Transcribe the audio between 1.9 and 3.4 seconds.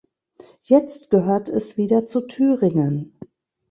zu Thüringen.